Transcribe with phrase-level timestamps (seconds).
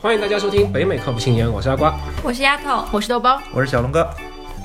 [0.00, 1.94] 欢迎大家收听北美靠谱青年，我是阿瓜。
[2.22, 4.08] 我是丫头，我是豆包，我是小龙哥。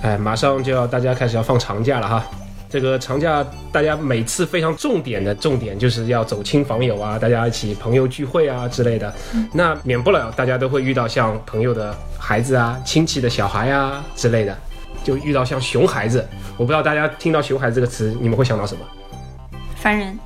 [0.02, 2.24] 哎，马上就要大家开始要放长假了哈。
[2.70, 9.14] 这个长假，大家每次非常重点的重点就是要走亲访友啊，大家一起朋友聚会啊之类的。
[9.52, 14.58] 那免不了大家都会遇到像朋友的孩子啊、亲戚的小孩啊之类的，
[15.04, 16.28] 就遇到像熊孩子。
[16.58, 18.82] 我不知道大家听到熊孩子这个词，你们会想到什么？
[19.76, 20.18] 烦人，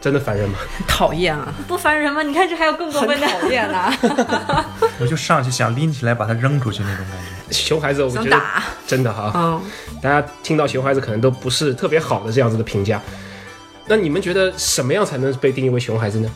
[0.00, 0.58] 真的烦人吗？
[0.86, 2.22] 讨厌啊，不烦人吗？
[2.22, 3.26] 你看这还有更过很分的。
[3.26, 3.94] 讨厌啊，
[4.98, 7.52] 我就上去想拎起来把它扔出去那种感觉。
[7.52, 8.40] 熊孩子，我觉得，
[8.86, 9.62] 真的哈，嗯，
[10.02, 13.00] 大家听到熊孩子可能都不是特别好的这样子的评价。
[13.86, 16.30] 那你们觉得什么样才能被定义为熊孩子呢？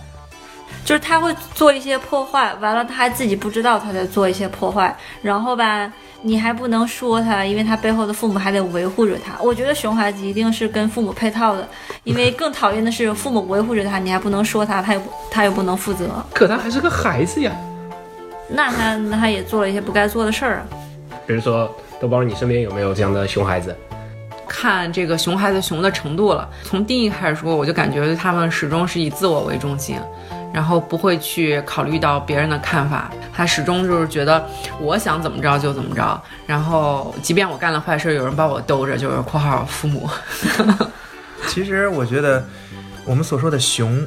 [0.84, 9.40] 就是他会做一些破坏，完了他还自己不知道他在做一些破坏，然后吧，你还不能说他，因为他背后的父母还得维护着他。
[9.42, 11.68] 我觉得熊孩子一定是跟父母配套的，
[12.04, 17.52] 因为更讨厌的是父母维护着他，你还不能说他，他又他又不能负责，可他还是个孩子呀。
[18.48, 20.66] 那他那他也做了一些不该做的事儿啊。
[21.26, 21.70] 比如说，
[22.00, 23.74] 豆包，你身边有没有这样的熊孩子？
[24.48, 26.46] 看这个熊孩子熊的程度了。
[26.62, 29.98] 从定义开始说，我就感觉他们始终是以自我为中心，
[30.52, 33.10] 然后不会去考虑到别人的看法。
[33.32, 34.46] 他始终就是觉得
[34.80, 40.08] 我想怎么着就怎么着，然后即便我干了坏事，有人把我兜着，就是（括号父母。
[41.48, 42.44] 其实我觉得，
[43.04, 44.06] 我们所说的熊，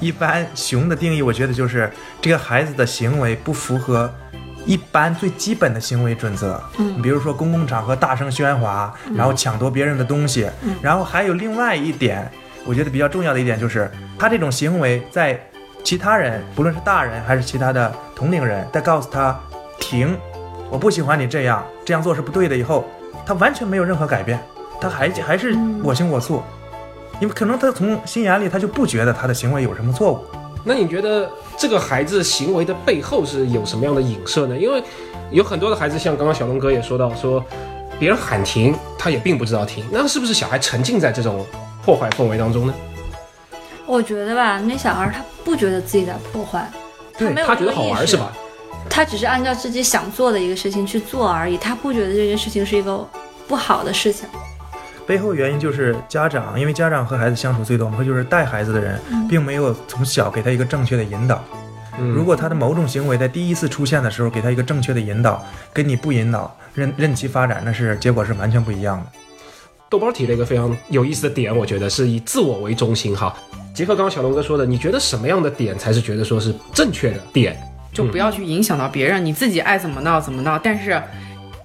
[0.00, 4.12] 一般熊的定义，我觉得就是这个孩子的行为不符合
[4.64, 6.62] 一般最基本的行为准则。
[6.78, 10.48] 嗯，比如说公共场合大声喧哗，然后抢夺别人的东西，
[10.80, 12.30] 然后还有另外一点，
[12.64, 15.38] 我觉得比较重要的一点就是，他这种行为在
[15.84, 19.38] 其他人，不论是大人还是其他的同龄人，在告诉他
[19.78, 20.16] 停，
[20.70, 22.86] 我不喜欢你这样，这样做是不对的以后，
[23.26, 24.40] 他完全没有任何改变，
[24.80, 26.42] 他还还是我行我素。
[27.20, 30.24] 因为可能他从心眼里他就不觉得他的行为有什么错误，
[30.64, 34.56] 那你觉得这个孩子行为的背后是有什么样的影射呢？
[34.58, 34.82] 因为
[35.30, 37.44] 有很多的孩子，像刚刚小龙哥也说到，说
[38.00, 41.46] 别人喊停，他也并不知道停，那是不是小孩沉浸在这种
[41.84, 42.74] 破坏氛围当中呢？
[43.86, 46.70] 我觉得吧，那小孩他不觉得自己在破坏，
[47.18, 48.32] 他没有他觉得这个意识好玩是吧？
[48.88, 53.06] 他只是按照自己想做的一个事情去做而已，他不觉得这件事情是一个
[53.46, 54.28] 不好的事情。
[55.06, 61.42] 背后原因就是家长，因为家长和孩子相处最多，我们就是带孩子的人，并没有从小给他一个正确的引导。
[61.98, 69.06] 嗯如果他的某种行为在第一次出现的时候给他一个正确的引导，跟你不引导，任任其发展，那是结果是完全不一样的。
[69.88, 73.32] 豆包提了一个非常有意思的点，我觉得是以自我为中心哈。
[73.74, 77.56] 结合刚刚小龙哥说的，你觉得什么样的点才是觉得说是正确的点？
[77.92, 81.02] 就不要去影响到别人，你自己爱怎么闹怎么闹，但是。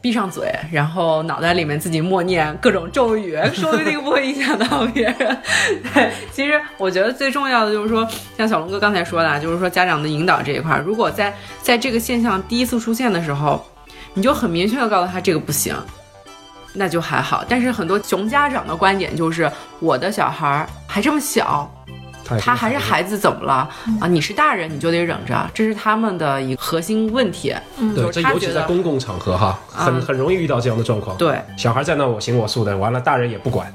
[0.02, 5.38] 闭上嘴，然后脑袋里面自己默念各种咒语， 说不定不会影响到别人。
[5.94, 13.62] 对，其实我觉得最重要的就是说，像小龙哥刚才说的啊，就是说家长的引导这一块儿，如果在在这个现象第一次出现的时候，
[14.14, 15.76] 你就很明确的告诉他这个不行，
[16.72, 17.44] 那就还好。
[17.50, 21.72] 但是很多熊家长的观点就是，我的小孩儿还这么小，
[22.40, 23.70] 他还是孩子，怎么了
[24.02, 24.08] 啊？
[24.08, 27.56] 你是大人，你就得忍着，这是他们的一个核心问题。
[27.78, 31.16] 嗯对，这尤其在公共场合哈，很嗯很容易遇到这样的状况。
[31.16, 33.72] 对，小孩在那我行我素的，完了大人也不管，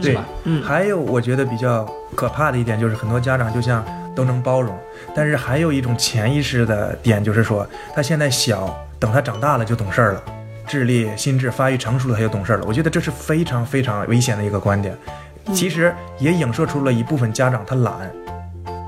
[0.00, 0.24] 对吧？
[0.44, 3.84] 嗯还有我觉得比较可怕的一点就是，很多家长就像
[4.16, 4.74] 都能包容，
[5.14, 10.22] 但是还有一种潜意识的点，就是说他现在小，等他长大了就懂事儿了，
[10.66, 12.64] 智力、心智发育成熟了他就懂事儿了。
[12.66, 14.96] 我觉得这是非常非常危险的一个观点，
[15.52, 17.94] 其实也影射出了一部分家长他懒。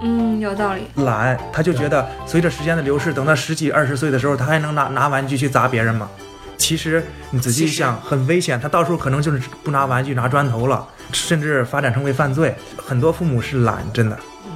[0.02, 0.86] 嗯，有道理。
[1.02, 6.08] 懒，他就觉得随着时间的流逝，等到十几二十岁的时候，他还能拿拿玩具去砸别人吗？
[6.56, 8.58] 其实你仔细一想，很危险。
[8.60, 12.54] 他到时候可能就是不拿玩具，拿砖头了，甚至发展成为犯罪。
[12.76, 14.16] 很多父母是懒，真的。
[14.46, 14.52] 嗯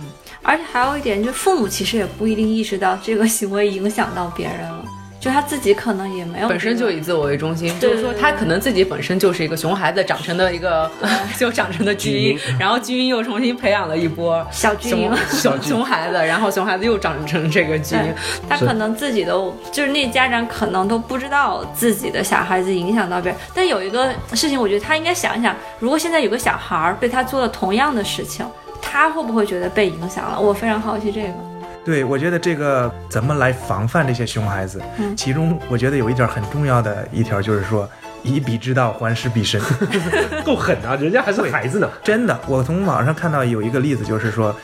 [0.46, 4.84] 而且还有一点，就父母其实也不一定意识到这个行为影响到别人了，
[5.24, 10.90] 就他自己可能也没有本身就以自我为中心，就是说他可能自己本身就是一个熊孩子长成的一个
[11.38, 18.12] 就长成的基因，然后基因又重新培养了一波小基因，小熊熊孩子，然后熊孩子又长成这个基因，
[18.46, 23.40] 他可能自己都就是那家长可能都不知道自己的小孩子影响到别人。
[23.54, 28.44] 但有一个事情，我觉得他应该想一想，如果现在有个小孩儿对他做了同样的事情，
[28.82, 30.38] 他会不会觉得被影响了？
[30.38, 31.53] 我非常好奇这个。
[31.84, 34.80] 对，我觉得这个怎么来防范这些熊孩子？
[34.98, 37.88] 嗯其中我觉得有一点很重要的一条就是说，
[38.22, 39.60] 以彼之道还施彼身。
[40.44, 40.96] 够狠啊！
[40.96, 41.88] 人家还是孩子呢。
[42.02, 44.54] 真的，我从网上看到有一个例子，就是说，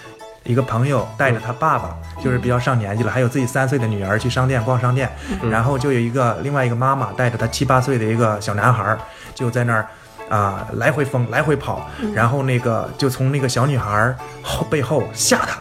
[0.44, 1.94] 一个朋友带着他爸爸，
[2.24, 5.10] 就是比较上年纪了，还有自己三岁的女儿去商店逛商店，
[5.50, 8.98] 然后就有一个另外一个妈妈带着他七八岁的一个小男孩儿，
[9.34, 9.86] 就在那儿，
[10.30, 15.58] 啊、来回疯，来回跑，然后那个就从那个小女孩后背后吓她。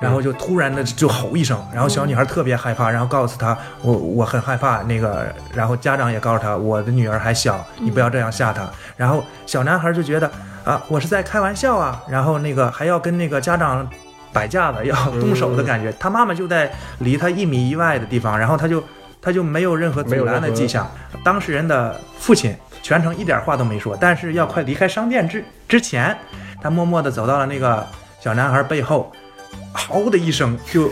[0.00, 8.68] 然后就突然的就吼一声，然后小女孩特别害怕，然后告诉她我我很害怕那个，然后家长也告诉她我的女儿还小，你不要这样吓她。
[8.96, 10.30] 然后小男孩就觉得
[10.64, 13.88] 啊我是在开玩笑啊，然后那个还要跟那个家长
[14.32, 15.92] 摆架子要动手的感觉。
[15.98, 18.82] 他妈妈就在离他一米以外的地方，然后他就
[19.22, 20.90] 他就没有任何阻拦的迹象。
[21.24, 26.14] 当事人的父亲全程一点话都没说，但是要快离开商店之之前，
[26.60, 27.86] 他默默地走到了那个
[28.20, 29.10] 小男孩背后，
[29.74, 30.90] 嗷的一声就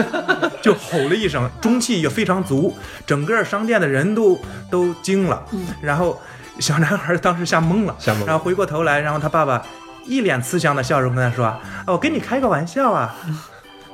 [0.60, 2.74] 就吼了一声，中气也非常足，
[3.06, 4.38] 整个商店的人都
[4.70, 5.44] 都惊了。
[5.80, 6.20] 然后
[6.58, 9.64] 小男孩当时吓懵了，吓懵了然后回过头来，然后他爸爸
[10.06, 13.14] 一脸慈祥的笑容跟他说：“啊，我跟你开个玩笑啊。”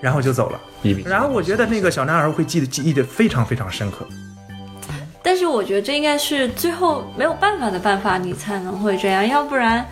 [0.00, 0.58] 然后就走了。
[1.04, 4.06] 然后我觉得那个小男孩会记得记忆的非常非常深刻。
[5.22, 9.86] 但是我觉得这应该是最后没有办法的办法，你才能会这样，要不然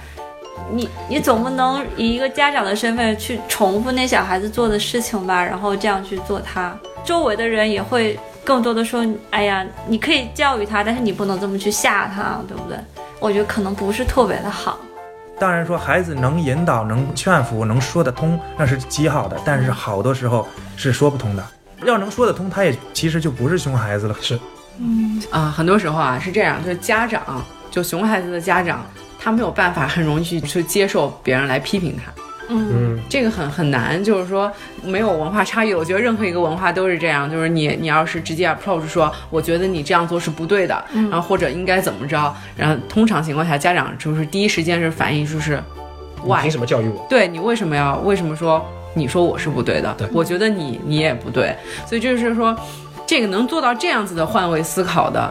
[0.72, 12.78] 你你总不能以一个家长的身份去重复那小孩子做的事情吧，然后这样去做他，周围的人也会更多的说，哎呀，你可以教育他，但是你不能这么去吓他，对不对？
[13.20, 14.78] 我觉得可能不是特别的好。
[15.40, 19.36] 当然说孩子能引导、能劝服、能说得通，那是极好的。
[19.44, 20.46] 但是好多时候
[20.76, 21.44] 是说不通的。
[21.84, 24.16] 要能说得通，他也其实就不是熊孩子了。
[24.20, 24.38] 是
[24.80, 27.40] 嗯啊，很多时候啊是这样，就是家长，
[27.70, 28.84] 就熊孩子的家长，
[29.28, 32.10] 他没有办法很容易去去接受别人来批评他，
[32.48, 34.02] 嗯，嗯，这个很很难。
[34.02, 34.50] 就是说
[34.82, 45.62] 没有文化差异，我觉得任何一个文化都是这样，就是你你要是直接 approach 说，我觉得你这样做是不对的，然后或者应该怎么着，然后通常情况下，家长就是第一时间是反应就是
[46.24, 47.06] 你 why 凭什么教育我？
[47.10, 48.64] 对你为什么要为什么说
[48.94, 49.94] 你说我是不对的？
[49.98, 51.54] 对我觉得你你也不对，
[51.86, 52.56] 所以就是说，
[53.06, 55.30] 这个能做到这样子的换位思考的，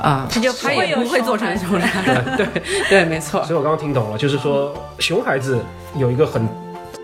[0.00, 2.32] 啊、他就他也不会做成熊熊孩子。
[2.36, 3.54] 对对，没错所。
[3.54, 5.60] 以我刚刚听懂了，就是说熊孩子
[5.96, 6.46] 有一个很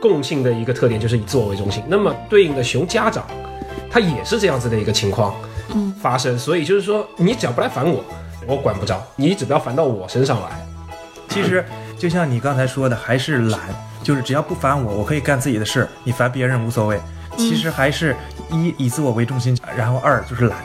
[0.01, 1.83] 共性的一个特点，就是以自我为中心。
[1.89, 3.25] 那么对应的熊家长，
[3.91, 5.35] 他也是这样子的一个情况
[5.75, 6.39] 嗯发生。
[6.39, 8.05] 所以就是说，你只要不来烦我，
[8.47, 10.49] 我管不着；你只要烦到我身上来，
[11.29, 11.65] 其实
[11.99, 13.61] 就像你刚才说的，还是懒，
[14.03, 17.01] 就是只要不烦我，我可以干自己的事，你烦别人无所谓。
[17.39, 18.15] 其实还是
[18.51, 20.59] 一以自我为中心，然后二就是懒。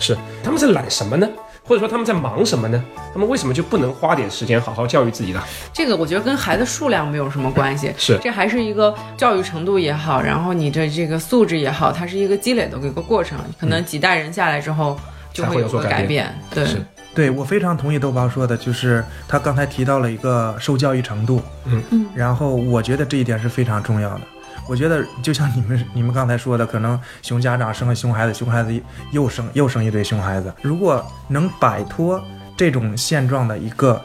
[0.00, 1.28] 是他们是懒什么呢？
[1.68, 2.82] 或者说他们在忙什么呢？
[3.12, 5.42] 他们为什么就不能花点时间好好教育自己呢？
[5.72, 14.98] 这个我觉得跟孩子数量没有什么关系，是这还是一个教育程度也好，然后你的这个素质也好，它是一个积累的一个过程，可能几代人下来之后
[15.32, 16.34] 就会会有有所改变。
[16.50, 16.66] 对，
[17.14, 24.20] 对我非常同意豆包说的，就是他刚才提到了一个受教育程度，嗯嗯，然后我觉得这一点是非常重要的。
[24.68, 28.80] 我觉得就像你们你们刚才说的，可能熊家长生了熊孩子，熊孩子
[29.12, 30.52] 又生又生一堆熊孩子。
[30.60, 32.22] 如果能摆脱
[32.56, 34.00] 这种现状的一个，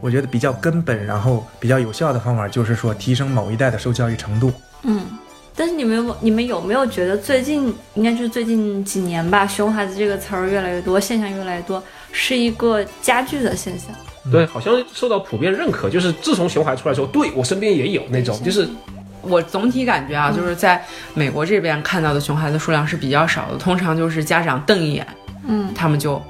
[0.00, 4.52] 我觉得比较根本，然后比较有效的方法，就是说提升某一代的受教育程度。
[4.82, 5.02] 嗯，
[5.54, 13.94] 但是你们有你们有没有觉得最近应该就是最近几年吧，“熊孩子”这个词儿越来越多，现象越来越多，是一个加剧的现象。
[14.30, 15.88] 对，好像受到普遍认可。
[15.88, 18.68] 就是自从熊孩出来之后，对我身边也有那种，就是
[19.22, 20.82] 我总体感觉啊，就是在
[21.14, 25.06] 美国这边看到的熊孩子数量是比较少的，通常就是家长瞪一眼，
[25.46, 26.20] 嗯，他们就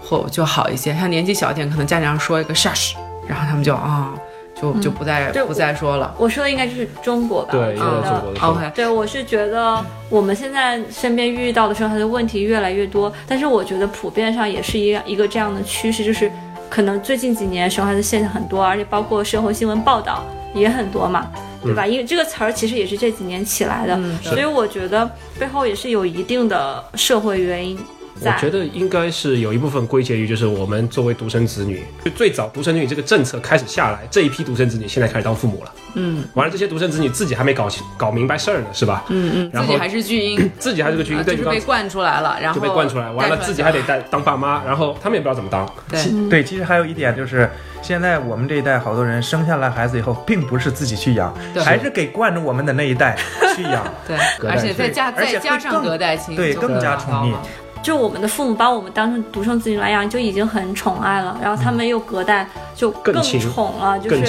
[0.00, 0.94] 或就好一些。
[0.94, 2.94] 像年纪小一点，可能家长说一个 shush，
[3.26, 4.14] 然后他们就啊、
[4.54, 6.14] 就就不再、对不再说了。
[6.18, 7.52] 我说的应该就是中国吧？
[7.52, 16.30] 对，中国的 OK，对，我是觉得我们现在身边遇到的时候，他的问题越来越多，但是我觉得普遍上也是一个一个这样的趋势，就是
[16.70, 21.26] 可能最近几年熊孩子现象很多，而且包括社会新闻报道也很多嘛，
[21.66, 21.86] 对吧？
[21.86, 27.82] 因为这个词儿其实也是这几年起来的，嗯所以我觉得背后也是有一定的社会原因在。
[28.20, 35.72] 我觉得应该是有一部分归结于，就是我们作为独生子女，就最早独生子女这个政策开始下来，这一批独生子女现在开始当父母了。
[35.98, 39.04] 嗯完了，这些独生子女自己还没搞清搞明白事儿呢，是吧？
[39.08, 45.66] 嗯嗯，然后自己还是巨婴，自己还是个巨婴，就是被惯出来了，然后就被惯出来，完了自己还得带当爸妈，然后他们也不知道怎么当。
[45.88, 47.48] 对嗯对，其实还有一点就是，
[47.80, 53.16] 现在我们这一代好多人生下来孩子以后，并不是自己去养，对还是给惯着我们的那一代
[53.54, 53.86] 去养。
[54.06, 54.16] 对，
[54.50, 57.34] 而且再加而且再加上隔代亲，对更加宠溺
[57.82, 64.24] 就我们的父母把我们当成独生子女来养，就已经很宠爱了，然后他们又隔代就更宠了，就是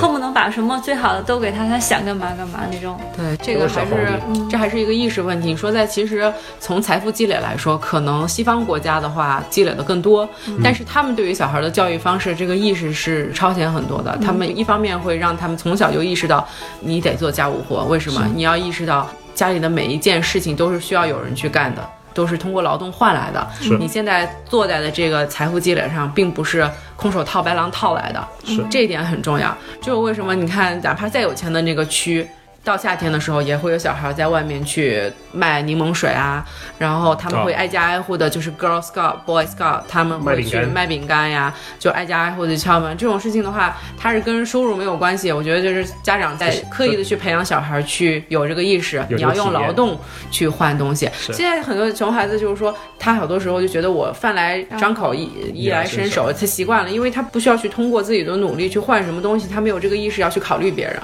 [0.00, 2.98] 恨不能把什么最好的都给他，他想干嘛干嘛那种。
[3.16, 5.48] 对，这个还是这还是一个意识问题。
[5.48, 10.28] 你说在其实从财富积累来说，可能西方国家的话积累的更多，
[10.62, 14.16] 但是他们对于小孩的教育方式这个意识是超前很多的。
[14.24, 16.46] 他们一方面会让他们从小就意识到
[16.80, 18.26] 你得做家务活，为什么？
[18.34, 21.82] 你要意识到家里的每一件事情都是需要有人去干的。
[22.14, 23.46] 都是通过劳动换来的。
[23.60, 29.56] 是你现在坐在的这个财富积累上，并不是空手套白狼套来的，是这一点很重要。
[29.80, 32.28] 就是为什么你看，哪怕再有钱的那个区。
[32.64, 36.44] 到夏天的时候，也会有小孩在外面去卖柠檬水啊，
[36.78, 42.96] 然后他们会哦挨家挨户的，就是 Girl Scout、Boy Scout，他们会去卖饼干呀，就挨家挨户的敲门。
[42.96, 45.32] 这种事情的话，它是跟收入没有关系。
[45.32, 49.98] 我觉得就是家长在刻意的去培养小孩去有这个意识，你要用劳动
[50.30, 51.10] 去换东西。
[51.32, 60.96] 现在很多熊孩子就是说，他好多时候就觉得我饭来张口，衣衣来伸手，他习惯了，因为他不需要去通过自己的努力去换什么东西，他没有这个意识要去考虑别人。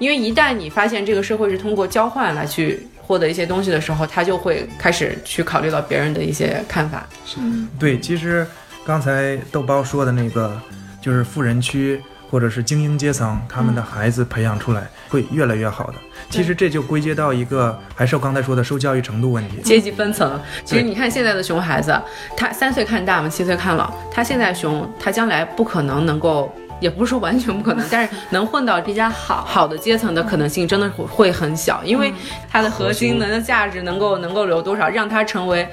[0.00, 7.06] 因为一旦你发现这个社会是通过交换来去获得一些东西的时候，他就会开始去考虑到别人的一些看法。
[7.38, 8.44] 嗯对，其实
[8.84, 10.60] 刚才豆包说的那个，
[11.00, 15.94] 就是富人区或者是精英阶层，他们的孩子培养出来会越来越好的。
[16.30, 19.58] 其实这就归结到一个，还是我刚才说的受教育程度问题。
[19.62, 22.00] 阶级分层，其实你看现在的熊孩子，
[22.36, 23.92] 他三岁看大嘛，七岁看老。
[24.10, 32.12] 他现在熊，他将来不可能能够，也不是说完全不可能， 但是能混到比较好好的阶层的可能性真的会会很小，因为
[32.50, 35.68] 它的核心能的价值能够能够留多少，让它成为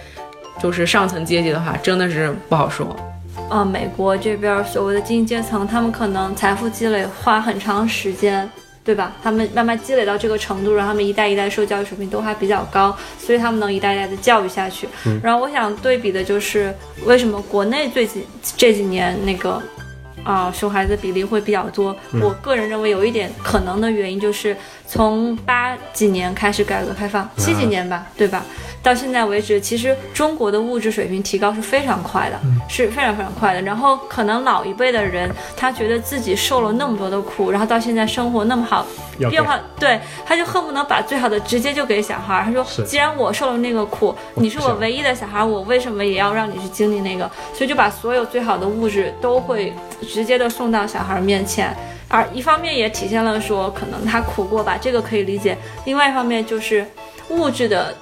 [0.61, 2.95] 就是上层阶级的话，真的是不好说。
[3.49, 8.49] 呃，美国这边所谓的精英阶层，他们可能财富积累花很长时间，
[8.83, 9.13] 对吧？
[9.23, 14.89] 他们慢慢积累到这个程度，然后他们一代一代受教育水平都还比较高，所以他们能一代一代的教育下去。
[15.23, 18.25] 然后我想对比的就是，为什么国内最近
[18.57, 19.61] 这几年那个。
[20.27, 21.95] 啊、熊孩子比例会比较多。
[22.21, 24.55] 我个人认为有一点可能的原因就是
[24.87, 28.43] 从八几年开始改革开放，七几年吧，对吧？
[28.81, 32.39] 到现在为止，其实中国的物质水平提高是非常快的，
[32.69, 33.61] 是非常非常快的。
[33.61, 38.85] 然后可能老一辈的人，他觉得自己受了那么多的苦，然后到现在生活那么好，
[39.29, 42.45] 变化，对，他就恨不能把最好的直接就给小孩儿。
[42.45, 47.29] 他说，既然我受了那个苦，你是我唯一的小孩儿，我为什么也要让你去经历那个？
[47.53, 49.73] 所以就把所有最好的物质都会
[50.07, 51.75] 直接的送到小孩儿面前。
[52.09, 56.85] 而一方面也体现了说，可能他苦过吧，这个可以理解；另外一方面就是
[57.29, 57.93] 物质的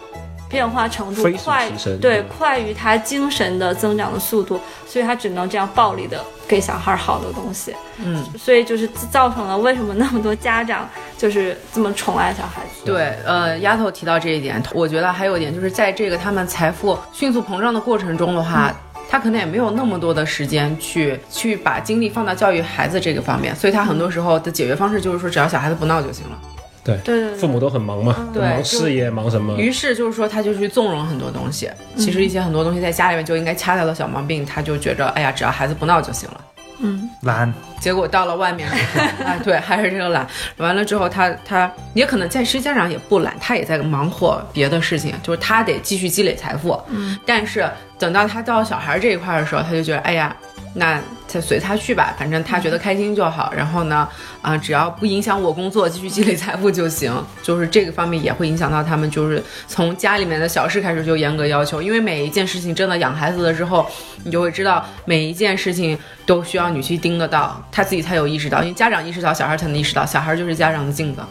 [0.47, 1.67] 变化程度快，
[1.99, 7.75] 对，快于他精神的增长的速度，所以他只能这样暴力的给小孩儿好的东西。
[7.97, 12.85] 嗯，所以就是造成了为什么那么多家长就是这么宠爱小孩子。
[12.85, 18.71] 对，呃，丫头提到这一点，我觉得还有一点就是在这个他们财富迅速膨胀的过程中的话。
[19.15, 26.37] 他可能也没有那么多的时间去去把精力放到教育孩子这个方面，所以他很多时候的解决方式就是说，只要小孩子不闹就行了。
[26.83, 29.57] 对对对，父母都很忙嘛，忙事业，忙什么？
[29.57, 31.69] 于是就是说，他就去纵容很多东西。
[31.95, 36.41] 其实一些很多东西在家里面就应该掐掉的小毛病，他就觉着，哎呀，只要孩子不闹就行了。
[36.79, 40.27] 嗯，懒，结果到了外面之后，哎， 对，还是这个懒。
[40.57, 46.79] 完了之后他，他也可能在实际家长也不懒，他也在忙活别的事情，就是他得继续积累财富。
[46.89, 47.65] 嗯，但是
[47.97, 50.35] 等到他到小孩这一块的时候，他就觉得，哎呀，
[50.77, 53.53] 那他随他去吧，反正他觉得开心就好。
[53.55, 54.07] 然后呢，
[54.41, 57.11] 啊、只要不影响我工作，继续积累财富就行。
[57.41, 63.89] 就是这个方面也会影响到他们，就是从家里面的小事开始就严格要求，因为每一件事情真的养孩子了之后，
[64.23, 71.21] 你就会知道每一件事情都需要你去盯得到，他自己才有意识到，因为家长意识到，小孩才能意识到，小孩就是家长的镜子。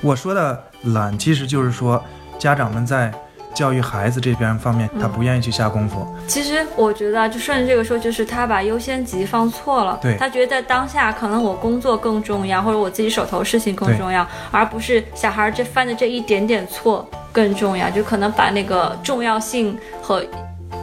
[0.00, 2.02] 我说的懒，其实就是说
[2.38, 3.12] 家长们在
[3.54, 6.06] 教育孩子这边方面，他不愿意去下功夫。
[6.26, 9.98] 其实我觉得啊，就顺着这个说，就是他把优先级放错了。
[10.00, 17.90] 对他觉得在当下，可能我工作更重要，或者我自己手头事情更重要，而不是小孩这犯的这一点点错更重要。
[17.90, 20.24] 就可能把那个重要性和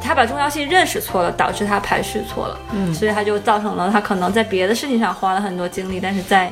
[0.01, 2.59] 他把重要性认识错了，导致他排序错了。
[2.73, 6.51] 嗯所以他就造成了他可能在别的事情上花了很多精力，但是在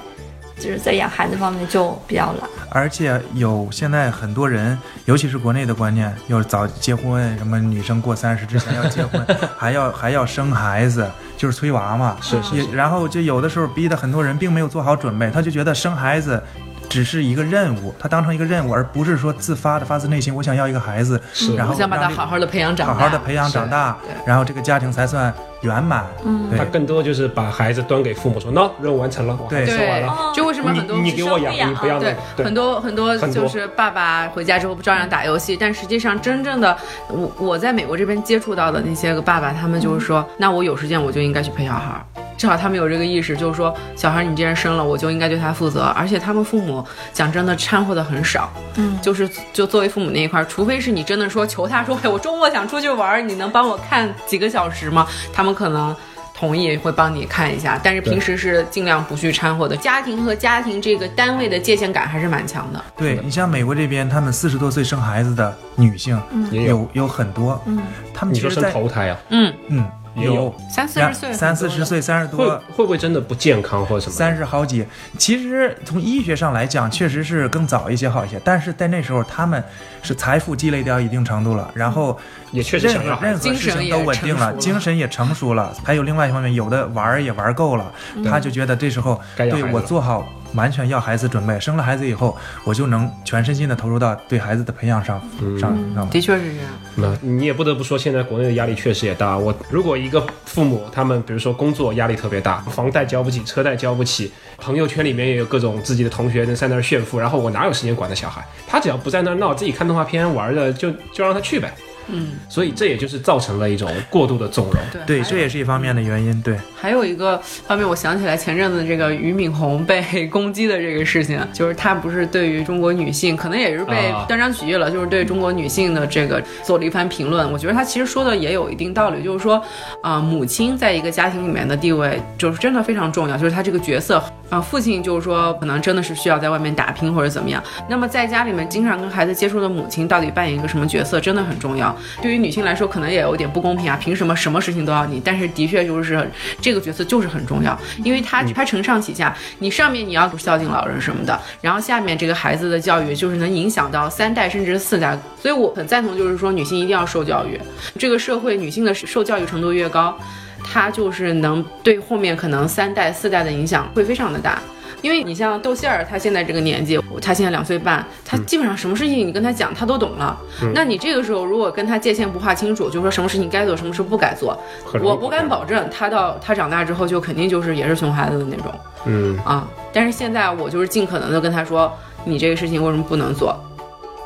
[0.58, 2.50] 就是在养孩子方面就比较懒。
[2.70, 9.26] 而且有现在很多人，尤其是国内的观念，要早结婚，什么女生过三十之前要结婚，
[9.58, 12.18] 还要还要生孩子，就是催娃嘛。
[12.22, 16.42] 是是是，然后就有的时候逼得很多人并没有做好准备，他就觉得生孩子
[16.90, 21.56] 只是一个任务，他当成一个任务，而不是说自发的发自内心，我想要一个孩子，是。
[21.56, 26.06] 然后我想把他好好的培养长大，好好的培养长大，然后这个家庭才算圆满。
[26.24, 26.50] 嗯。
[26.58, 30.36] 他更多就是把孩子端给父母说，喏，任务完成了，我孩子生完对。
[30.36, 33.44] 就为什么很多你你给我养，你不要那对，对很多很多很多。
[33.44, 36.76] 就是爸爸回家之后不照样打游戏，但实际上真正的
[37.10, 42.02] 我我在美国这边接触到的那些个爸爸，他们就是说，那我有时间我就应该去陪小孩儿，
[42.46, 55.08] 至少他们有这个意识，就是说小孩儿你既然生了，我就应该对他负责，而且他们父母讲真的掺和的很少，嗯就是就作为父母那一块儿，除非是你真的说求他说，哎，我周末想出去玩儿，你能帮我看几个小时吗？
[55.34, 55.96] 他们可能。
[56.38, 59.78] 同意会帮你看一下，但是平时是尽量不去掺和的。
[59.78, 62.84] 家庭和家庭这个单位的界限感还是蛮强的。
[62.98, 66.22] 对你像美国这边，他们四十多岁生孩子的女性
[66.52, 66.80] 也有。
[66.80, 67.80] 有有很多，嗯，
[68.14, 69.18] 他们你说生其实在头胎啊？
[69.30, 74.14] 嗯，嗯也有三四十岁，三四十岁、三十多、会不会真的不健康或者什么？
[74.14, 74.86] 三十好几。
[75.18, 79.64] 其实从医学上来讲，确实是更早一些好一些，但是在那时候他们
[80.02, 82.18] 是财富积累到一定程度了，然后
[82.56, 83.40] 也确实任想要孩子。
[83.40, 85.74] 何任何事情都稳定了，精神也成熟了。
[85.84, 87.92] 还有另外一方面，有的玩儿也玩够了，
[88.24, 96.10] 他就觉得这时候对我做好完全要孩子准备，生了孩子以后，我就能全身心的投入到对孩子的培养上嗯上上。
[96.10, 96.66] 的确是这样。
[96.96, 99.38] 那你也不得不说，现在国内的压力确实也大。
[99.38, 108.46] 我如果一个父母他们比如说工作压力特别大，房贷交不起，车贷交不起，朋友圈里面也有各种自己的同学在那儿炫富，然后我哪有时间管他小孩？
[108.66, 111.74] 他只要不在那儿闹，自己看动画片玩的，就就让他去呗。
[112.08, 114.76] 嗯，所以这也就是造成了一种过度的纵容。
[114.92, 116.42] 对对，这也是一方面的原因。
[116.42, 127.52] 对，还有一个方面，我想起来前阵子这个俞敏洪被攻击的这个事情，就是他不是对于中国女性，可能也是被啊断章取义了，就是对中国女性的这个做了一番评论。
[127.52, 129.62] 我觉得他其实说的也有一定道理，就是说，
[130.02, 137.64] 啊、母亲在一个家庭里面的地位就是真的非常重要，就是他这个角色，啊、父亲就是说可能真的是需要在外面打拼或者怎么样。
[137.90, 141.95] 那么在家里面经常跟孩子接触的母亲到底扮演一个什么角色，真的很重要。
[142.22, 145.22] 对于女性来说，可能也有点不公平啊，凭什么什么事情都要你？
[145.24, 146.30] 但是的确就是
[146.62, 157.60] 这个角色就是很重要，因为他他承上启下，你上面你要孝敬老人什么的，然后下面这个孩子的教育就是能影响到三代甚至四代，所以我很赞同，就是说女性一定要受教育，
[157.98, 160.18] 这个社会女性的受教育程度越高，
[160.64, 164.62] 她就是能对后面可能三代四代的影响会非常的大。
[165.06, 170.36] 因为你像豆馅儿，他现在这个年纪，他现在两岁半，他基本上什么事情你跟他讲，他都懂了。
[170.74, 174.60] 那你这个时候如果跟他界限不划清楚，就说什么事情该做，什么事不该做，
[175.04, 178.74] 我不敢保证，他到他长大之后就肯定就是也是熊孩子的那种
[179.06, 179.68] 嗯，啊。
[179.94, 181.94] 但是现在我就是尽可能的跟他说，
[182.24, 183.56] 你这个事情为什么不能做？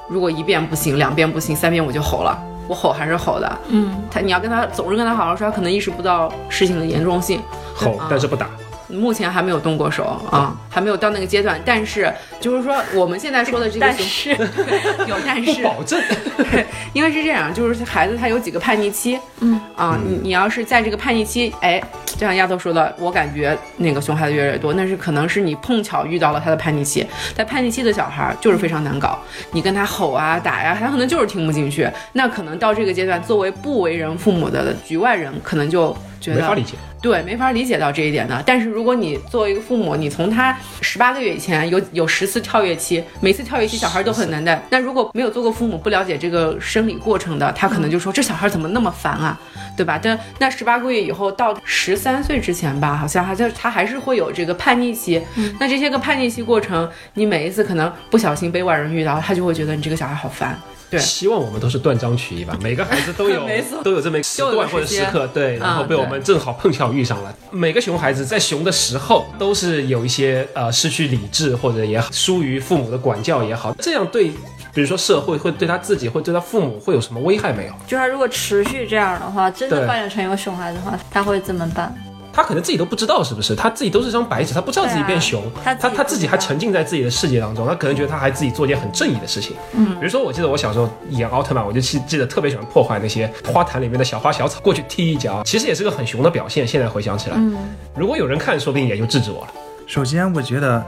[0.07, 2.41] 如果一遍不行，两遍不行，三遍我就吼了。
[2.69, 7.41] 我吼还是吼的，嗯，他你要跟他总是跟他好好说，他可能意识不到事情的严重性。
[7.75, 8.47] 吼，但是不打。
[8.89, 11.59] 目前还没有动过手啊，还没有到那个阶段。
[11.63, 14.29] 但是就是说，我们现在说的这个熊但是
[15.07, 16.01] 有但是，保证。
[16.93, 27.05] 因为是这样，就是孩子他有几个叛逆期，嗯啊，你你要是在这个叛逆期，哎，就像丫头说的，我感觉那个熊孩子越来越多，那是可能是你碰巧遇到了他的叛逆期。
[27.35, 29.19] 在叛逆期的小孩儿就是非常难搞，
[29.51, 31.87] 你跟他吼啊打呀、他可能就是听不进去。
[32.13, 36.73] 那可能到这个阶段，作为不为人父母的局外人，可能就觉得没法理解。
[37.01, 38.43] 对，没法理解到这一点的。
[38.45, 44.61] 但是如果你作为一个父母，你从他十八个月以前有有十次跳跃期，每次跳跃期小孩都很难带。
[44.69, 49.39] 那如果没有做过父母，不了解这个生理过程的，他可能就说这小孩怎么那么烦啊，
[49.77, 49.97] 对吧？
[50.01, 55.21] 但那十八个月以后到十三岁之前吧，好像还在他还是会有这个叛逆期。
[55.57, 60.59] 那这些个叛逆期过程，你每一次可能不小心被外人遇到，他就会觉得你这个小孩好烦。
[60.89, 63.47] 对希望我们都是断章取义吧， 每个孩子都有
[63.83, 67.33] 都有这么一个时段或者时刻，对，然后被我们正好碰巧遇上了。
[67.51, 74.31] 每个熊孩子在熊的时候，都是有一些呃失去理智或者也好疏于父母的管教也好，这样对，
[74.73, 77.73] 比如说社会会对他自己会对他父母会有什么危害没有？
[77.87, 81.93] 就他如果持续这样的话，真的发展成一个熊孩子的话，他会怎么办？
[82.31, 89.55] 他可能自己都不知道是不是，他自己都是张白纸，他不知道自己变熊，啊他自他他自己还沉浸在自己的世界当中，他可能觉得他还自己做一件很正义的事情。
[89.73, 96.65] 嗯，比如说我记得我小时候演奥特曼，我就记记得特别喜欢破坏那些花坛里面的小花小草，过去踢一脚，其实也是个很熊的表现。
[96.65, 97.57] 现在回想起来，嗯，
[97.95, 99.53] 如果有人看，说不定也就制止我了。
[99.87, 100.83] 首先我觉得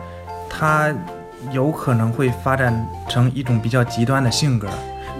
[0.50, 0.94] 他
[1.52, 4.68] 有可能会发展成一种比较极端的性格。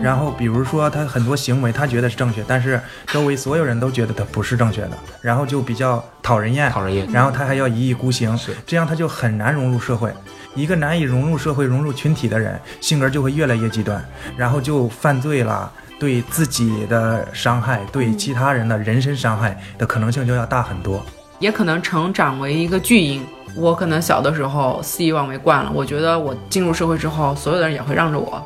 [0.02, 10.12] 然后，比如说他很多行为，他觉得是正确，但是周围所有人都觉得他不是正确的，然后就比较讨人厌，讨人厌然后他还要一意孤行，这样他就很难融入社会。
[10.54, 14.04] 一个难以融入社会、融入群体的人，性格就会越来越极端，
[14.36, 21.02] 然后就犯罪了，对自己的伤害、对其他人的人身伤害的可能性就要大很多。
[21.40, 23.26] 也可能成长为一个巨婴。
[23.56, 28.42] 我可能小的时候肆意妄为惯了，我觉得我进入社会之后，所有的人也会让着我。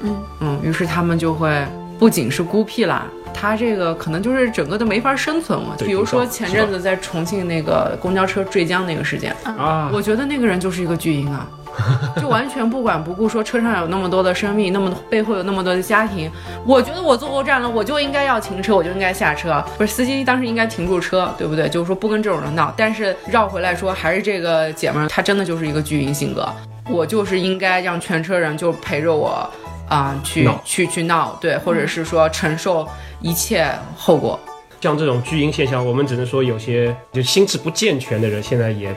[0.00, 1.64] 嗯嗯，于是他们就会
[1.98, 5.74] 不仅是孤僻啦，他这个可能就是整个都没法生存了。
[5.78, 11.46] 对比如说前阵子在重庆那个公交车坠江那个事件，啊，我觉得那个人就是一个巨婴啊，
[12.20, 16.30] 就完全不管不顾，说车上有那么多的生命，那么背后有那么多的家庭，
[16.64, 19.62] 我觉得我坐过站了，我就应该要停车，我就应该下车。
[19.76, 21.68] 不是司机当时应该停住车，对不对？
[21.68, 22.72] 就是说不跟这种人闹。
[22.76, 26.48] 但是绕回来说，还是这个姐们儿，她真的就是一个巨婴性格。
[26.88, 29.48] 我就是应该让全车人就陪着我。
[29.90, 32.88] 啊、去去去闹，对，或者是说承受
[33.20, 34.38] 一切后果，
[34.80, 38.94] 像这种巨婴现象，我们只能说有些就心智不健全的人现在也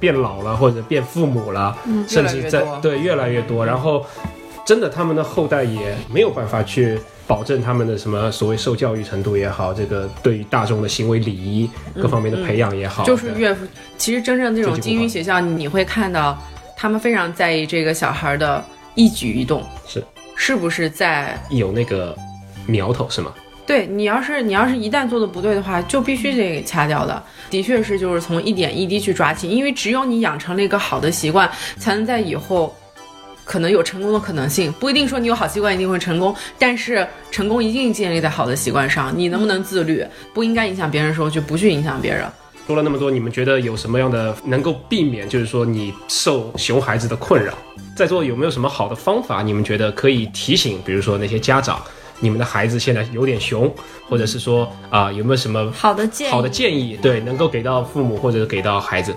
[0.00, 4.04] 变老了，或者变父母了，嗯甚至在对越来越多，然后
[4.64, 13.54] 真的他们的后代也没有办法去保证他们的什么所谓受教育程度也好，这个对于大众的行为礼仪各方面的培养也好，对就是越。
[13.98, 16.36] 其实真正这种精英学校，你会看到
[16.74, 20.02] 他们非常在意这个小孩的一举一动，是
[20.42, 22.16] 是不是在有那个
[22.66, 23.30] 苗头是吗？
[23.66, 27.22] 对你要是你要是一旦做的不对的话，就必须得给掐掉的。
[27.50, 32.74] 的确是就是从一点一滴去抓起，因为只有你养成了一个好的习惯，才能在以后。
[33.44, 39.12] 可能有成功的可能性，不一定说你有好习惯一定会成功，但是成功一定建立在好的习惯上。
[39.14, 42.24] 你能不能自律，不应该影响别人的时候就不去影响别人。
[42.70, 47.52] 说了那么多，你们觉得有什么样的能够避免，就是说你受熊孩子的困扰？
[47.96, 49.42] 在座有没有什么好的方法？
[49.42, 51.82] 你们觉得可以提醒，比如说那些家长，
[52.20, 53.68] 你们的孩子现在有点熊，
[54.08, 56.96] 或者是说啊、有没有什么好的建议，好的建议？
[57.02, 59.12] 对，能够给到父母或者给到孩子。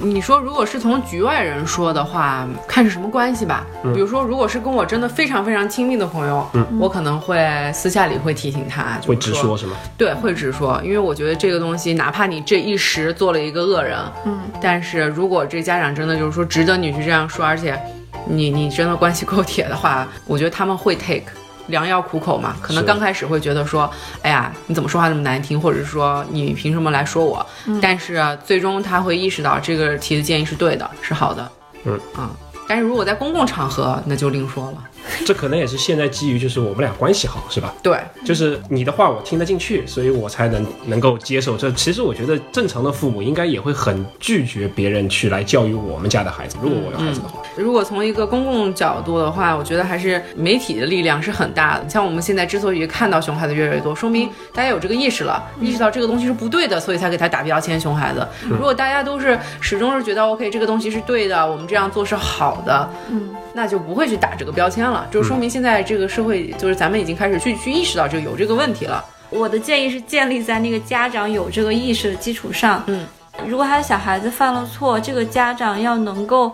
[0.00, 3.66] 你说，如果是从局外人说的话，看是什么关系吧。
[3.82, 9.76] 嗯比如说，如果是跟我真的非常非常亲密的朋友，我可能会私下里会提醒他，就是会直说是吗？
[9.96, 17.80] 对，会直说，因为我觉得这个东西，哪怕你这一时做了一个恶人，嗯，但是如果这家长真的就是说值得你去这样说，而且
[18.26, 21.24] 你你真的关系够铁的话，我觉得他们会 take。
[21.68, 27.46] 良药苦口嘛，可能刚开始会觉得说，哎呀，你怎么说话那么难听，或者是说你凭什么来说我？
[27.80, 31.50] 但是最终他会意识到这个提的建议是对的，是好的。
[31.84, 32.30] 嗯啊，
[32.66, 34.78] 但是如果在公共场合，那就另说了。
[35.26, 37.74] 这可能也是现在基于就是我们俩关系好，是吧？
[37.82, 41.56] 对，就是你的话我听得进去，所以我才能能够接受。
[41.56, 46.56] 这其实我觉得正常的父母应该也会很拒绝别人去来教育我们家的孩子。
[46.62, 51.88] 如果我有孩子的话，如果从一个公共角度的话，我觉得还是媒体的力量是很大的。
[51.88, 58.26] 像我们现在之所以看到熊孩子越来越多，说明大家有这个意识了，意识到这个东西是不对的，所以才给他打标签熊孩子。
[58.48, 64.97] 如果大家都是始终是觉得 OK 这个东西是对的，我们这样做是好的，嗯，那就不会去打这个标签了。
[65.10, 69.04] 就说明现在这个社会，就是咱们已经开始去去意识到这个有这个问题了。
[69.30, 72.82] 我的建议是建立在那个家长有这个意识的基础上。
[72.86, 73.06] 嗯，
[73.46, 76.50] 如果他的小孩子犯了错，这个家长要能够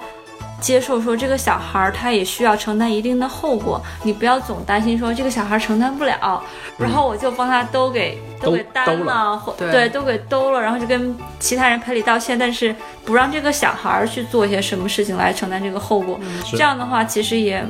[0.60, 6.42] 接受说这个小孩儿他也需要承担一定的后果，你不要总担心说这个小孩承担不了，
[6.76, 17.64] 然后我就帮他都给都给担兜了，或对对，都给兜了，然后就跟其他人赔礼道歉，但是不让这个小孩儿去做一些什么事情来承担这个后果，是这样的话其实也。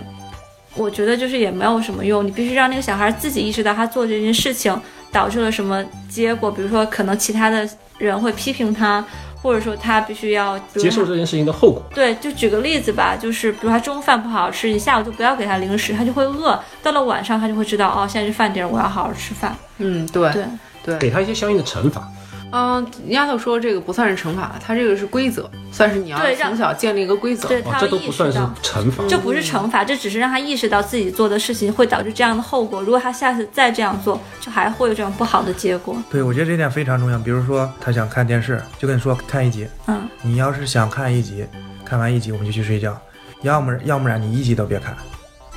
[0.77, 4.79] 我觉得就是也没有什么用，你必须让那个小孩自己意识到他做这件事情
[5.13, 9.05] 导致了什么结果，比如说可能其他的人会批评他，
[9.41, 11.83] 或者说他必须要接受这件事情的后果。
[11.95, 16.59] 对，就举个例子吧，就是比如他中午饭不好好吃，你下午就不要给他零食，他就会饿。
[16.83, 19.57] 到了晚上，他就会知道哦，现在是饭点儿，我要好好吃饭。
[19.79, 20.45] 嗯，对对，
[20.85, 22.09] 对，给他一些相应的惩罚，
[22.57, 27.47] 嗯，丫头说这个不算是惩罚，他这个是规则，算是你要对从小建立一个规则。
[27.47, 28.39] 哦，对他这都不算是。
[28.63, 29.03] 惩罚。
[29.09, 32.81] 这不是惩罚，这只是让他意识到自己做的事情会导致这样的后果。
[32.81, 35.97] 如果他下次再这样做，就还会有这种不好的结果。
[36.09, 37.19] 对，我觉得这点非常重要。
[37.19, 39.67] 比如说，他想看电视，就跟你说看一集。
[39.89, 41.45] 嗯，你要是想看一集，
[41.85, 42.97] 看完一集我们就去睡觉，
[43.43, 44.97] 要么要不然你一集都别看。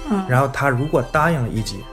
[0.09, 1.83] 嗯然后他如果答应了一集，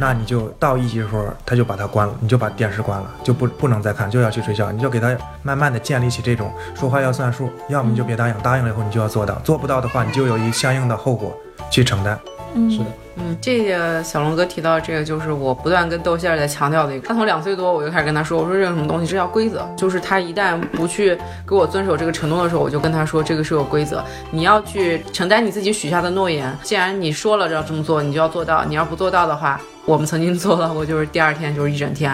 [0.00, 4.72] 那你就到一级的时候他就把它关了，你就把电视关了，就不不能再看，就要去睡觉。
[4.72, 11.36] 你就给他慢慢的建立起这种说话要算数，要么你就别答应，答应了以后你就要做到，做不到的话你就有一相应的后果
[11.70, 12.18] 去承担。
[12.54, 12.86] 嗯，是的，
[13.16, 17.06] 嗯，这个小龙哥提到这个，就是我不断跟豆馅儿在强调的一个。
[17.06, 19.68] 他从两岁多我就开始跟他说，我说这有什么东西，这叫规则。
[19.76, 26.52] 就是他一旦不去给我遵守这个承诺的时候，我就跟他说，这个是有规则，你要去承担你自己许下的诺言。
[26.62, 28.64] 既然你说了要这么做，你就要做到。
[28.64, 32.12] 你要不做到的话，我们曾经做到过，就是第二天就是一整天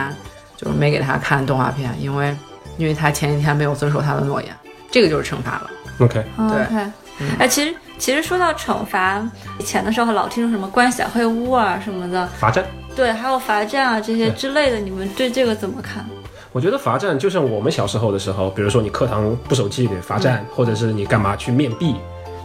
[0.56, 2.36] 就是没给他看动画片，因为
[2.78, 4.50] 因为他前几天没有遵守他的诺言，
[4.90, 5.70] 这个就是惩罚了。
[5.98, 9.26] OK，对哎，其实其实说到惩罚，
[9.58, 12.64] 以前的时候老听说什么关小黑屋啊什么的，罚站。
[12.94, 16.04] 对，还有罚站啊这些之类的，你们对这个怎么看？
[16.52, 21.96] 我觉得罚站就像我们小时候的时候，比如说你课堂不守纪律罚站，或者是你干嘛去面壁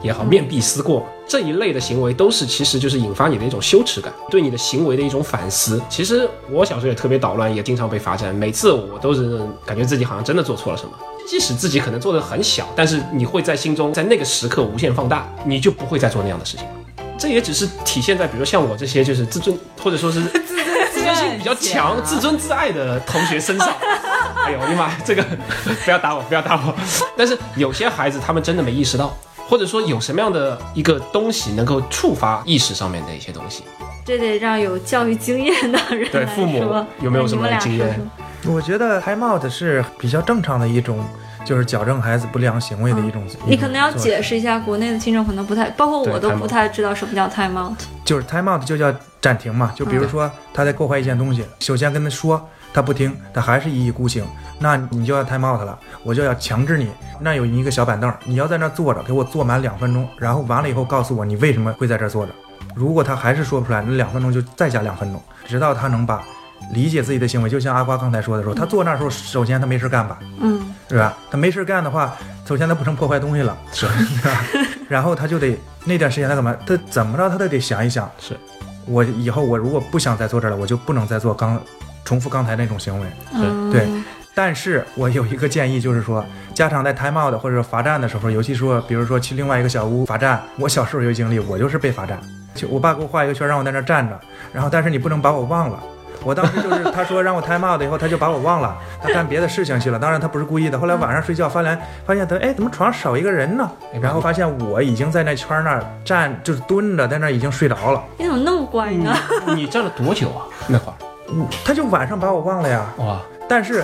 [0.02, 5.82] 也好，面壁思过这一类的行为，都是其实就是引发你的一种羞耻感，对你的行为的一种反思。
[5.88, 10.92] 其实我小时候也特别捣乱，也经常被罚站，每次我都是感觉自己好像真的做错了什么。
[11.32, 16.74] 即使自己可能做的很小，但是你会在心中在那个时刻无限放大，你就不会再做那样的事情了。
[17.17, 23.70] 这也只是体现在比如说像我这些就是自尊或者说是 自尊自尊心比较强、自尊自爱的同学身上。
[24.46, 24.91] 哎呦我的妈！
[25.06, 25.24] 这个
[25.86, 26.76] 不要打我，不要打我。
[27.15, 29.17] 但是有些孩子他们真的没意识到，
[29.48, 33.63] 或者说有什么样的一个东西能够触发意识上面的一些东西。
[34.04, 41.04] 这得让有教育经验的人来对父母说有没有什么经验说说我觉得 time out 是比较正常的一种，
[41.45, 43.23] 就是矫正孩子不良行为的一种。
[43.45, 47.77] 你可能要解释一下，国内的听众可能不太，包括我都不太知道什么叫 time out。
[48.04, 49.71] 就是 time out 就叫暂停嘛。
[49.75, 54.25] 就比如说他在破坏一件东西，首先跟他说，他不听，他还是一意孤行，
[54.60, 56.89] 那你就要 time out 了，我就要强制你。
[57.19, 62.32] 那有一个小板凳，你要在那坐着，给我坐满两分钟，然后完了以后告诉我你为什么会在这儿坐着。
[62.73, 66.23] 如果他还是说不出来，那两分钟就再加两分钟，直到他能把
[66.74, 71.17] 理解自己的行为，就像阿瓜刚才说的时候，他坐那儿时候，首先他没事干吧，嗯，是吧？
[71.30, 74.43] 他没事干的话，首先他不成破坏东西了，是是吧？
[74.88, 76.56] 然后他就得那段时间他干嘛？
[76.65, 78.38] 他怎么着他都得想一想，是
[78.86, 81.62] 我以后我如果不想再坐这儿了，我就不能再做刚
[82.06, 83.08] 重复刚才那种行为。
[83.34, 83.88] 嗯对
[84.34, 92.17] 但是我有一个建议，就是说家长在 time out 或者罚站的时候，尤其说比如说去另外一个小屋罚站，我小时候有经历，我就是被罚站，
[92.56, 94.17] 就我爸给我画一个圈，让我在那儿站着，
[94.54, 95.84] 然后但是你不能把我忘了。
[96.24, 99.98] 我当时就是 他说让我 time out 以后，他就把我忘了，他干别的事情去了。
[100.00, 100.78] 当然他不是故意的。
[100.80, 103.70] 后来晚上睡觉发现发现他哎怎么床上少一个人呢？
[104.02, 108.04] 然后发现我已经在那圈那儿站就是蹲着，在那儿已经睡着了。
[108.18, 109.16] 你怎么那么乖呢？
[109.56, 110.46] 你站了多久啊？
[110.68, 110.94] 那会儿
[111.34, 112.86] 嗯他就晚上把我忘了呀。
[112.98, 113.84] 哇，但是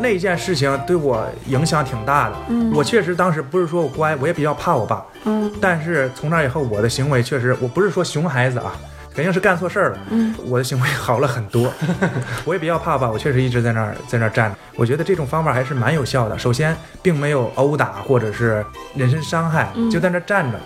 [0.00, 2.36] 那件事情对我影响挺大的。
[2.48, 8.72] 嗯我确实当时不是说我乖，我也比较怕我爸，嗯但是从那以后，我的行为确实，我不是说熊孩子啊，
[9.14, 9.98] 肯定是干错事儿了。
[10.10, 11.72] 嗯，我的行为好了很多。
[12.44, 14.56] 我也比较怕吧，我确实一直在那儿在那儿站着。
[14.76, 16.38] 我觉得这种方法还是蛮有效的。
[16.38, 18.64] 首先，并没有殴打或者是
[18.96, 20.58] 人身伤害，嗯就在那儿站着，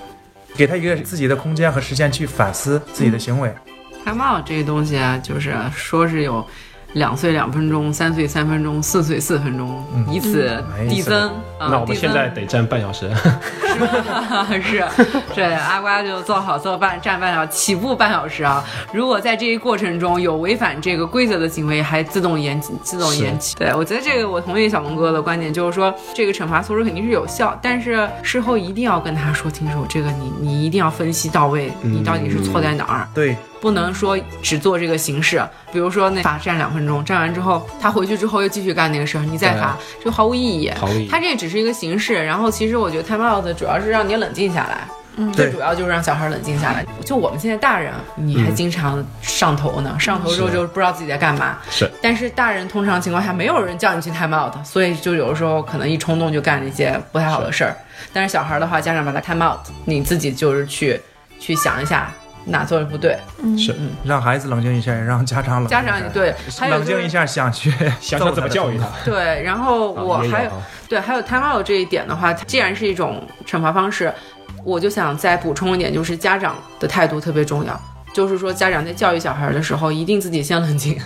[0.56, 3.54] 给他一个自己的空间和时间去反思自己的行为。
[4.04, 6.46] time out 这个东西啊，就是说是有
[6.94, 11.28] 两岁两分钟，三岁三分钟，四岁四分钟，嗯以此递增。
[11.58, 13.10] 啊那我们现在得站半小时。
[14.62, 14.84] 是，
[15.34, 18.64] 对，阿瓜就做好做半站半小时，起步半小时啊。
[18.92, 23.56] 如果在这一过程中有违反这个规则的行为，还自动延自动延期。
[23.56, 33.08] 对我觉得这个我同意小龙哥的观点，就是说这个惩罚措施肯定是有效，但是事后一定要跟他说清楚，这个你你一定要分析到位，你到底是错在哪儿。
[33.14, 35.42] 对，不能说只做这个形式，
[35.72, 40.70] 比如说那罚站两分钟，站完之后他回去之后又继续干那个事儿，你再罚，就毫无意义。
[40.78, 44.86] 毫无意义他这只是一个形式，然后其实我觉得 time out 主要是让你冷静下来。
[45.20, 46.86] 嗯最主要就是让小孩冷静下来。
[47.04, 51.58] 就我们现在大人，你还经常上头呢，上头之后就不知道自己在干嘛。
[51.68, 57.76] 是，但是大人通常情况下没有人叫你去 time out，所以就有的时候可能一冲动就干一些不太好的事儿。
[58.12, 61.00] 但是小孩的话，家长把他 time out，你自己就是去
[61.40, 62.12] 去想一下
[62.44, 63.18] 哪做的不对。
[63.58, 63.74] 是，
[64.04, 67.70] 让孩子冷静一下，也让家长冷静家一下长对，还有就是冷静一下，想去
[68.00, 68.86] 想想怎么教育他。
[69.04, 74.12] 对，然后我还有啊有啊对，还有 time out 这一点的话，既然是一种惩罚方式，
[74.64, 77.80] 我就想再补充一点，就是家长的态度特别重要。
[78.14, 80.98] 就是说，家长在教育小孩的时候，一定自己先冷静，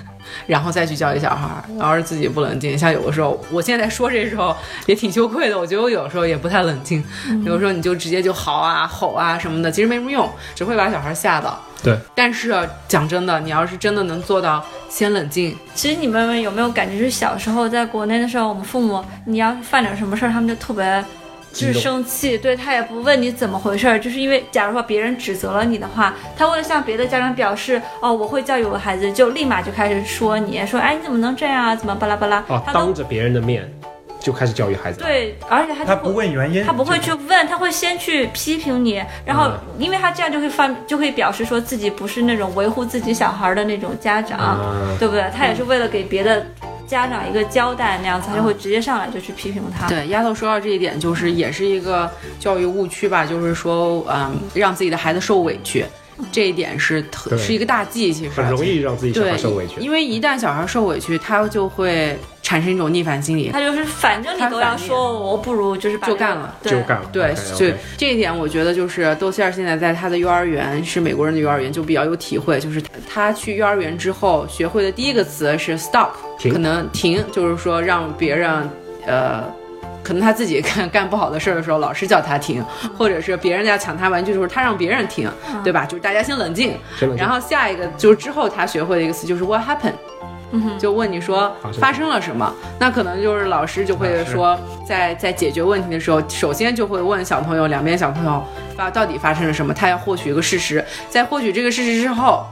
[0.47, 1.63] 然后再去教育小孩。
[1.79, 4.57] 要是自己不冷静，像有的时候，我现在说这时候
[4.87, 5.59] 也挺羞愧的。
[5.59, 7.03] 我觉得我有时候也不太冷静，
[7.45, 11.61] 有时候你就直接就嚎啊、吼啊什么的，其实没什么用，只会把小孩吓到。
[11.83, 12.55] 对，但是
[12.87, 21.05] 讲真的，你要是真的能做到先冷静，其实你们有没有感觉，就是小时候在国内的时候，我们父母你要是犯点什么事儿，他们就特别。
[21.53, 31.77] 就是生气，对他也不问你怎么回事儿，就是因为假如说别人指责了你的话，他为了向别的家长表示，哦，我会教育我的孩子，就立马就开始说你说，哎，你怎么能这样啊？
[31.77, 32.43] 怎么巴拉巴拉？
[32.49, 33.71] 哦，他当着别人的面
[34.19, 35.01] 就开始教育孩子。
[35.01, 45.25] 对，而且他他不问原因，他不会去问，他会先去批评你，然后嗯因为他这样就会发，就会表示说自己不是那种维护自己小孩的那种家长，啊，对不对？
[45.37, 46.47] 他也是为了给别的
[46.93, 49.89] 家长一个交代，那样子他就会直接上来就去批评他。
[49.89, 55.87] 对，丫头说到这一点，就是也是一个教育误区吧，就是说，嗯，让自己的孩子受委屈，
[56.31, 59.81] 这一点是特是一个大忌，其实很容易让自己小对孩受委屈。
[59.81, 62.19] 因为一旦小孩受委屈，他就会
[62.53, 67.09] 产生一种逆反心理，他就是反正你都要说我，我不如就是把就干了对就干了。
[67.11, 72.61] 对 OK，OK 就这一点，我觉得就是豆馅儿现在在他的幼儿园是美国人的幼儿园，就比较有体会。
[72.61, 76.11] 就是他去幼儿园之后学会的第一个词是 stop，
[76.53, 78.69] 可能停，就是说让别人
[79.07, 79.45] 呃。
[80.05, 82.63] 可能他自己 干干不好的事儿的时候，老师叫他停，
[82.99, 85.31] 或者是别人在抢他玩具的时候，他让别人停，
[85.65, 85.87] 对吧？
[85.87, 86.77] 就是大家先冷静。
[87.17, 89.95] 然后下一个就是之后他学会的一个词就是 what happened，
[90.53, 92.53] 嗯，就问你说发生了什么？
[92.79, 98.43] 那可能就是老师就会说，在在解决问题的时候，首先就会问小朋友，两边小朋友
[98.77, 102.45] 发到底发生了什么，他要获取一个事实，在获取这个事实之后。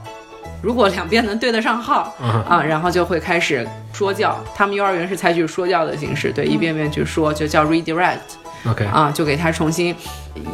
[0.62, 4.38] 如果两边能对得上号啊啊，然后就会开始说教。
[4.54, 9.96] 他们幼儿园是采取说教的形式，对，一遍遍去说，就叫 redirect，OK，啊，就给他重新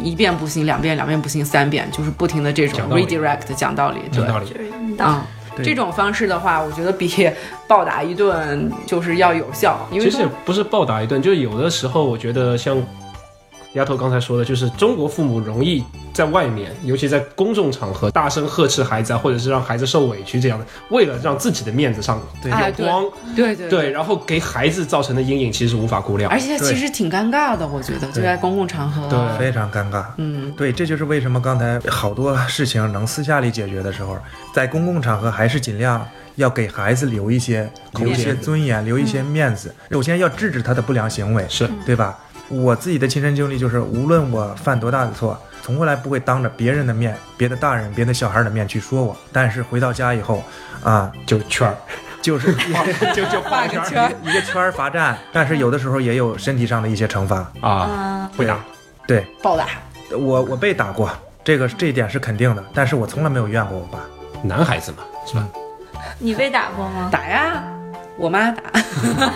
[0.01, 4.25] 一遍不行，两遍，两遍不行，三遍，就是不停的这种讲道理 redirect 讲道理，对。
[4.25, 4.41] 啊、
[4.97, 7.09] 对这种方式的话，我觉得比
[7.67, 12.77] 暴打一顿就是要有效，因为其实也不是暴打一顿，就是有的时候我觉得像
[13.77, 22.51] 丫头刚才说的，就是中国父母容易在外面，尤其在公众场合大声呵斥孩子啊，或者是让孩子受委屈这样的，为了让自己的面子上对。
[22.51, 23.05] 有光，
[23.37, 26.31] 对对对，然后给孩子造成的阴影其实无法估量。
[26.31, 29.39] 而且其实挺尴尬的，我觉得就在公共场合，对。
[29.39, 30.07] 非常尴尬。
[30.17, 34.17] 嗯，对，这就是为什么刚才好多事情能私下里解决的时候，
[34.55, 36.05] 在公共场合还是尽量
[36.37, 39.75] 要给孩子留一些留一些尊严，留一些面子。
[39.91, 41.69] 首先要制止他的不良行为，是。
[41.85, 42.19] 对吧？
[42.49, 49.17] 我自己的亲身经历就是，无论我犯多大的错，从来不会当着别人的面、别的大人、别的小孩的面去说我。
[49.33, 50.43] 但是回到家以后，
[50.85, 51.77] 啊，就圈儿，
[52.23, 52.55] 就是
[53.15, 57.39] 就就画个圈儿一个圈儿罚站，但是有的时候也有身体上的一些惩罚。
[57.61, 58.59] 啊，嗯，会打。
[59.07, 59.67] 对暴打。
[60.13, 61.11] 我，我被打过，
[61.43, 63.99] 这个这一点是肯定的，但是我从来没有怨过我爸。
[64.43, 65.49] 男孩子嘛，是吧？
[66.19, 67.09] 你被打过吗？
[67.11, 67.65] 打呀，
[68.17, 68.63] 我妈打，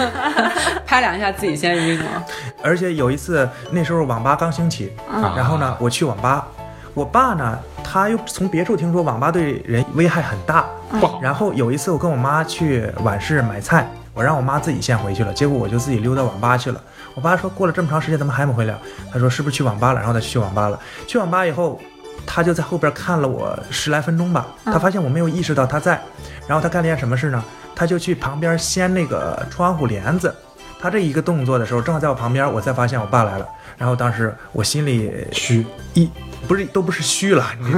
[0.87, 2.25] 拍两下自己先晕了。
[2.63, 6.47] 而且有一次，那时候网吧刚兴起，啊然后呢，我去网吧，
[6.95, 10.65] 我爸呢，他又从别处听说网吧对人危害很大，
[10.99, 16.81] 不好，然后有一次我跟我妈去晚市买菜，我让我妈自己先回去了，结果我就自己溜到网吧去了。
[17.15, 18.75] 我爸说过了这么长时间怎么还没回来？
[19.13, 19.99] 他说是不是去网吧了？
[19.99, 20.79] 然后他去网吧了。
[21.07, 21.79] 去网吧以后，
[22.25, 26.01] 他就在后边看了我十来分钟吧，他发现我没有意识到他在，
[26.47, 27.45] 然后他干了件什么事呢？
[27.75, 30.35] 他就去旁边掀那个窗户帘子。
[30.83, 33.47] 他这一个动作的时候，正好在我旁边，我才发现我爸来了。
[33.77, 36.11] 然后当时我心里虚，一
[36.49, 37.71] 不是都不是虚了，你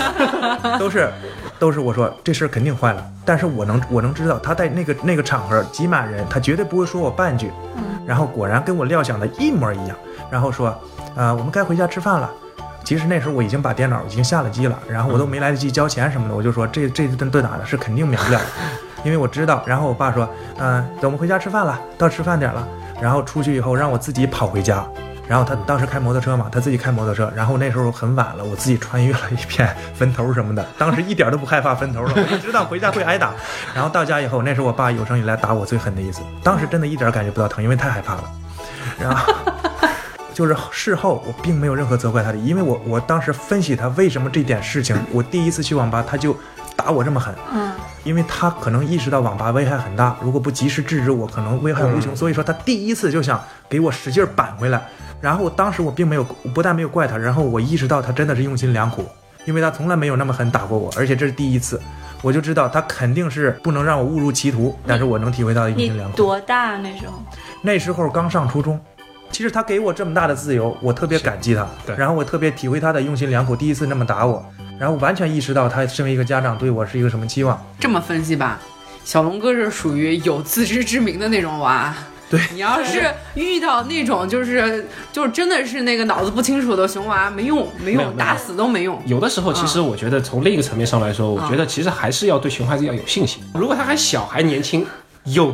[0.80, 1.10] 都是
[1.58, 7.50] 都是我说这事儿肯定坏了，但是我能我能知道他在那个那个场合挤满人，他绝对不会说我半句，
[8.06, 9.94] 然后果然跟我料想的一模一样，
[10.30, 10.68] 然后说，
[11.14, 12.30] 啊、我们该回家吃饭了。
[12.82, 18.46] 其实那时候我已经把电脑已经下了机了，然后我都没来得及交钱什么的，我就说这这顿顿打的是肯定免不了的，
[19.04, 19.62] 因为我知道。
[19.66, 22.66] 然后我爸说，嗯、走，我们回家吃饭了，到吃饭点了。
[23.00, 24.86] 然后出去以后让我自己跑回家，
[25.26, 33.32] 然后他当时开摩托车嘛，他自己开摩托车，然后那时候很晚了，我自己穿越了一片坟头什么的， 当时一点都不害怕坟头了，我就知道回家会挨打。
[33.74, 38.24] 然后到家以后，那是我爸有生以来打我最狠的一次，当时真的一点感觉不到疼，因为太害怕了。
[39.00, 39.32] 然后
[40.34, 46.36] 就是事后我并没有任何责怪他的，因为我我当时分析他为什么这点事情，我第一次去网吧他就
[46.76, 47.72] 打我这么狠，嗯，
[48.04, 52.14] 因为他可能意识到网吧危害很大，如果不及时制止我，可能危害无穷。
[52.16, 54.82] 所以说他第一次就想给我使劲扳回来。
[55.20, 59.04] 然后当时我并没有，我不但没有怪他，然后我意识到他真的是用心良苦，
[59.44, 61.78] 因为他从来没有那么狠打过我，而且这是第一次，
[62.22, 64.74] 我就知道他肯定是不能让我误入歧途。
[64.86, 66.16] 但是我能体会到用心良苦。
[66.16, 67.22] 多大那时候？
[67.60, 68.80] 那时候刚上初中，
[69.30, 71.66] 其实他给我这么大的自由，我特别感激他。
[71.86, 74.44] 对然后我特别体会他的用心良苦，第一次那么打我，
[74.78, 77.58] 然后完全意识到他身为一个家长对我是一个什么期望。
[77.78, 78.58] 这么分析吧，
[79.04, 81.94] 小龙哥是属于有自知之明的那种娃。
[82.28, 89.02] 对你要是遇到那种就是就是真的是那个脑子不清楚的熊娃，没用，没用，打死都没用。
[89.04, 93.42] 有的时候，其实我觉得从另一个层面上来说，我觉得其实还是要对熊孩子要有信心。
[93.52, 94.86] 如果他还小还年轻，
[95.24, 95.52] 有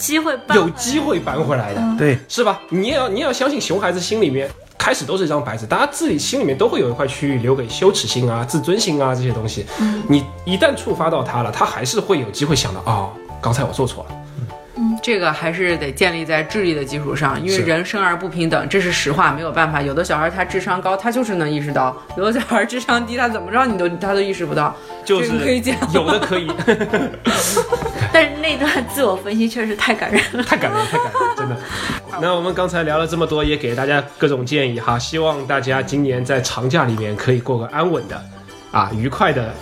[0.00, 2.58] 机会办有机会扳回来的，对，是吧？
[2.70, 9.66] 你也要你也要相信熊孩子心里面开始都是一张白纸，大家自己心里面都会有一块区域留给羞耻心啊、自尊心啊这些东西。
[10.08, 13.10] 你一旦触发到他了，他还是会有机会想到哦，
[13.42, 14.16] 刚才我做错了。
[15.02, 19.80] 这个还是得建立在智力的基础上，因为人生而不平等，这是实话，没有办法。
[19.80, 24.74] 有的小孩他智商高，他就是能意识到；有的小孩智商低，他怎么着你都他都意识不到。
[25.04, 26.50] 就是这个可以讲有的可以，
[28.12, 30.42] 但是那段自我分析确实太感人了。
[30.42, 31.56] 太感人，太感人，真的。
[32.20, 38.22] 那我们刚才聊了这么多，也给大家各种建议哈，希望大家今年在长假里面可以过个安稳的、
[38.70, 39.52] 啊愉快的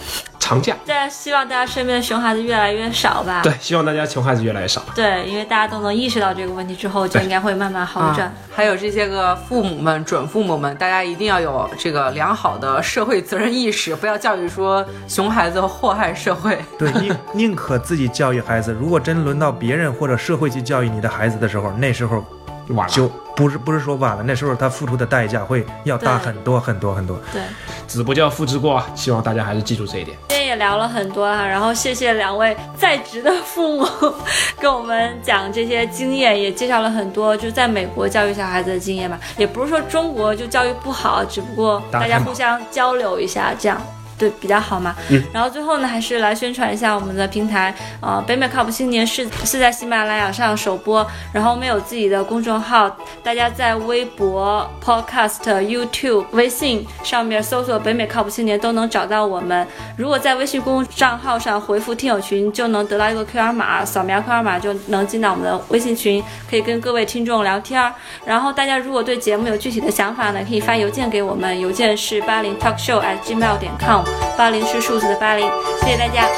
[0.48, 0.74] 长假。
[0.86, 3.42] 大家希望大家身边的熊孩子越来越少吧？
[3.42, 4.82] 对，希望大家熊孩子越来越少。
[4.94, 8.28] 对，因为大家都能意识到这个问题之后，就应该会慢慢好转。
[8.28, 16.58] 啊，还有这些个父母们、准父母们，大家一定要有这个良好的社会责任意识，不要教育说熊孩子祸害社会。
[16.78, 22.24] 对，宁宁可自己教育孩子，如果真轮到别人或者社会去教育你的孩子的时候，那时候
[22.68, 23.06] 晚了，就
[23.36, 27.20] 不是不是说晚了，那时候他付出的代价会要大很多很多很多。
[27.30, 27.42] 对，
[27.86, 30.16] 子不教父之过啊，希望大家还是记住这一点。
[30.48, 33.86] 也聊了很多啊，然后谢谢两位在职的父母
[34.58, 39.18] 跟我们讲这些经验，也介绍了很多就在美国教育小孩子的经验吧。
[39.36, 43.80] 也不是说中国就教育不好，只不过大家互相交流一下这样。
[44.18, 44.94] 对比较好嘛。
[45.10, 45.22] 嗯。
[45.32, 59.66] 然后最后呢，还是来宣传一下我们的平台，呃，北美靠谱青年是是在喜马拉雅上首播，然后我们有自己的公众号，大家在微博、Podcast、YouTube、微信上面搜索“北美靠谱青年”都能找到我们。
[59.96, 67.92] 如果在微信公众账号上回复“听友群”，就能得到一个 QR 码，扫描 QR 码就能进到我们的微信群，可以跟各位听众聊天儿。
[68.24, 74.04] 然后大家如果对节目有具体的想法呢，可以发邮件给我们，邮件是八零 talkshow at gmail 点 com，
[74.36, 75.46] 八零是数字的八零。
[75.80, 76.28] 谢谢大家。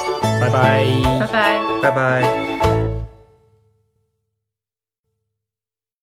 [0.41, 0.85] 拜拜。
[1.21, 1.61] 拜拜。
[1.83, 2.80] 拜拜。